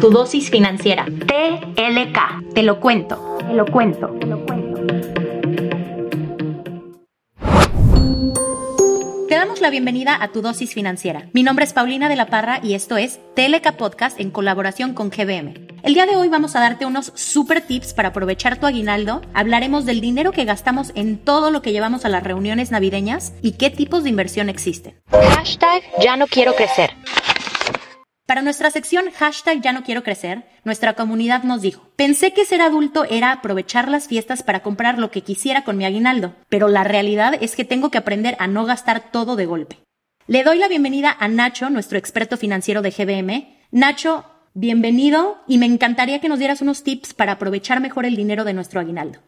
[0.00, 1.06] tu dosis financiera.
[1.06, 2.54] TLK.
[2.54, 3.38] Te lo cuento.
[3.46, 4.06] Te lo cuento.
[4.20, 4.78] Te lo cuento.
[9.28, 11.28] Te damos la bienvenida a tu dosis financiera.
[11.32, 15.10] Mi nombre es Paulina de la Parra y esto es TLK Podcast en colaboración con
[15.10, 15.66] GBM.
[15.82, 19.20] El día de hoy vamos a darte unos super tips para aprovechar tu aguinaldo.
[19.34, 23.52] Hablaremos del dinero que gastamos en todo lo que llevamos a las reuniones navideñas y
[23.52, 24.94] qué tipos de inversión existen.
[25.10, 26.90] Hashtag ya no quiero crecer.
[28.28, 32.60] Para nuestra sección hashtag ya no quiero crecer, nuestra comunidad nos dijo, pensé que ser
[32.60, 36.84] adulto era aprovechar las fiestas para comprar lo que quisiera con mi aguinaldo, pero la
[36.84, 39.78] realidad es que tengo que aprender a no gastar todo de golpe.
[40.26, 43.60] Le doy la bienvenida a Nacho, nuestro experto financiero de GBM.
[43.70, 48.44] Nacho, bienvenido y me encantaría que nos dieras unos tips para aprovechar mejor el dinero
[48.44, 49.20] de nuestro aguinaldo.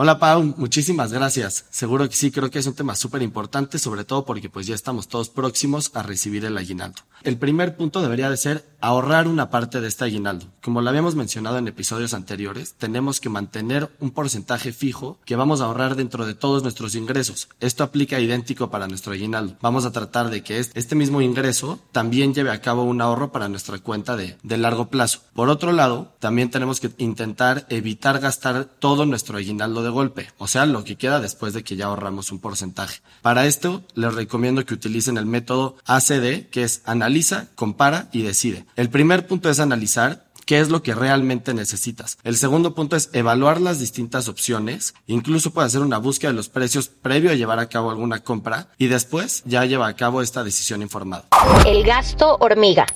[0.00, 1.64] Hola Pau, muchísimas gracias.
[1.70, 4.76] Seguro que sí, creo que es un tema súper importante, sobre todo porque pues ya
[4.76, 7.02] estamos todos próximos a recibir el aguinaldo.
[7.24, 10.46] El primer punto debería de ser ahorrar una parte de este aguinaldo.
[10.62, 15.60] Como lo habíamos mencionado en episodios anteriores, tenemos que mantener un porcentaje fijo que vamos
[15.60, 17.48] a ahorrar dentro de todos nuestros ingresos.
[17.58, 19.56] Esto aplica idéntico para nuestro aguinaldo.
[19.60, 23.48] Vamos a tratar de que este mismo ingreso también lleve a cabo un ahorro para
[23.48, 25.22] nuestra cuenta de, de largo plazo.
[25.32, 30.46] Por otro lado, también tenemos que intentar evitar gastar todo nuestro aguinaldo de golpe, o
[30.46, 33.00] sea, lo que queda después de que ya ahorramos un porcentaje.
[33.22, 38.66] Para esto, les recomiendo que utilicen el método ACD, que es analiza, compara y decide.
[38.76, 42.16] El primer punto es analizar qué es lo que realmente necesitas.
[42.24, 44.94] El segundo punto es evaluar las distintas opciones.
[45.06, 48.68] Incluso puede hacer una búsqueda de los precios previo a llevar a cabo alguna compra
[48.78, 51.26] y después ya lleva a cabo esta decisión informada.
[51.66, 52.86] El gasto hormiga.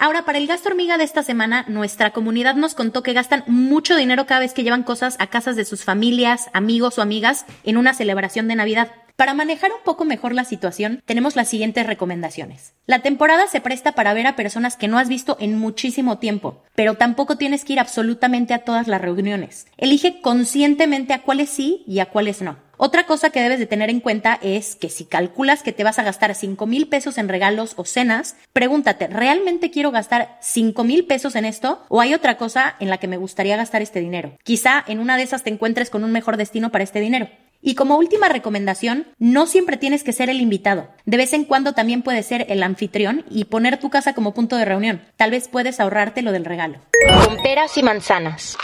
[0.00, 3.96] Ahora, para el gasto hormiga de esta semana, nuestra comunidad nos contó que gastan mucho
[3.96, 7.76] dinero cada vez que llevan cosas a casas de sus familias, amigos o amigas en
[7.76, 8.92] una celebración de Navidad.
[9.16, 12.74] Para manejar un poco mejor la situación, tenemos las siguientes recomendaciones.
[12.86, 16.62] La temporada se presta para ver a personas que no has visto en muchísimo tiempo,
[16.76, 19.66] pero tampoco tienes que ir absolutamente a todas las reuniones.
[19.78, 22.67] Elige conscientemente a cuáles sí y a cuáles no.
[22.80, 25.98] Otra cosa que debes de tener en cuenta es que si calculas que te vas
[25.98, 31.04] a gastar 5 mil pesos en regalos o cenas, pregúntate, ¿realmente quiero gastar 5 mil
[31.04, 31.82] pesos en esto?
[31.88, 34.38] ¿O hay otra cosa en la que me gustaría gastar este dinero?
[34.44, 37.28] Quizá en una de esas te encuentres con un mejor destino para este dinero.
[37.60, 40.88] Y como última recomendación, no siempre tienes que ser el invitado.
[41.04, 44.54] De vez en cuando también puedes ser el anfitrión y poner tu casa como punto
[44.54, 45.02] de reunión.
[45.16, 46.78] Tal vez puedes ahorrarte lo del regalo.
[47.26, 48.56] Con peras y manzanas.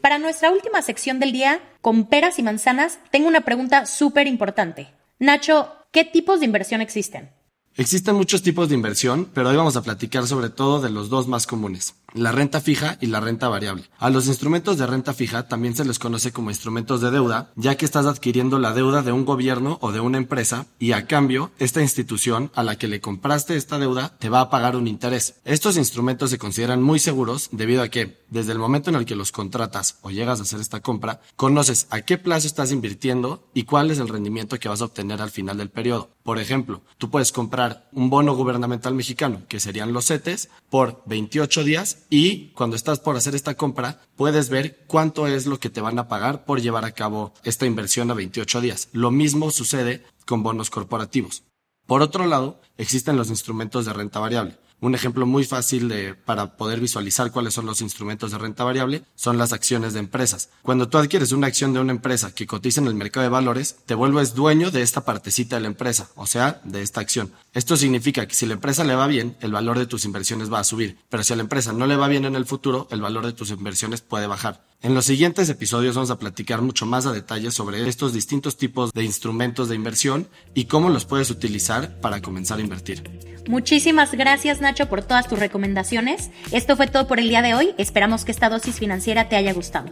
[0.00, 4.88] Para nuestra última sección del día, con peras y manzanas, tengo una pregunta súper importante.
[5.18, 7.30] Nacho, ¿qué tipos de inversión existen?
[7.74, 11.26] Existen muchos tipos de inversión, pero hoy vamos a platicar sobre todo de los dos
[11.26, 13.84] más comunes, la renta fija y la renta variable.
[13.98, 17.76] A los instrumentos de renta fija también se les conoce como instrumentos de deuda, ya
[17.76, 21.50] que estás adquiriendo la deuda de un gobierno o de una empresa y a cambio
[21.58, 25.36] esta institución a la que le compraste esta deuda te va a pagar un interés.
[25.44, 29.16] Estos instrumentos se consideran muy seguros debido a que desde el momento en el que
[29.16, 33.64] los contratas o llegas a hacer esta compra, conoces a qué plazo estás invirtiendo y
[33.64, 36.10] cuál es el rendimiento que vas a obtener al final del periodo.
[36.22, 41.64] Por ejemplo, tú puedes comprar un bono gubernamental mexicano, que serían los CETES, por 28
[41.64, 45.80] días y cuando estás por hacer esta compra, puedes ver cuánto es lo que te
[45.80, 48.88] van a pagar por llevar a cabo esta inversión a 28 días.
[48.92, 51.42] Lo mismo sucede con bonos corporativos.
[51.86, 54.58] Por otro lado, existen los instrumentos de renta variable.
[54.80, 59.02] Un ejemplo muy fácil de, para poder visualizar cuáles son los instrumentos de renta variable
[59.16, 60.50] son las acciones de empresas.
[60.62, 63.78] Cuando tú adquieres una acción de una empresa que cotiza en el mercado de valores,
[63.86, 67.32] te vuelves dueño de esta partecita de la empresa, o sea, de esta acción.
[67.58, 70.60] Esto significa que si la empresa le va bien, el valor de tus inversiones va
[70.60, 73.00] a subir, pero si a la empresa no le va bien en el futuro, el
[73.00, 74.62] valor de tus inversiones puede bajar.
[74.80, 78.92] En los siguientes episodios vamos a platicar mucho más a detalle sobre estos distintos tipos
[78.92, 83.02] de instrumentos de inversión y cómo los puedes utilizar para comenzar a invertir.
[83.48, 86.30] Muchísimas gracias Nacho por todas tus recomendaciones.
[86.52, 87.74] Esto fue todo por el día de hoy.
[87.76, 89.90] Esperamos que esta dosis financiera te haya gustado.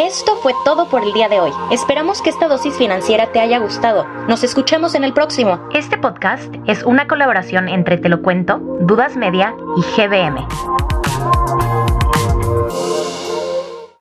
[0.00, 1.52] Esto fue todo por el día de hoy.
[1.70, 4.04] Esperamos que esta dosis financiera te haya gustado.
[4.26, 5.68] Nos escuchamos en el próximo.
[5.74, 10.95] Este podcast es una colaboración entre Te lo cuento, Dudas Media y GBM.